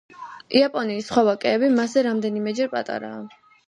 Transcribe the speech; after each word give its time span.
იაპონიის 0.59 1.11
სხვა 1.13 1.25
ვაკეები 1.29 1.71
მასზე 1.77 2.07
რამდენიმეჯერ 2.11 2.77
პატარაა. 2.77 3.27